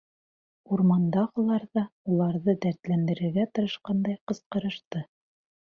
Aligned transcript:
Урмандағылар 0.77 1.65
ҙа 1.79 1.83
уларҙы 2.15 2.57
дәртләндерергә 2.65 3.47
тырышҡандай 3.55 4.21
ҡысҡырышты. 4.27 5.07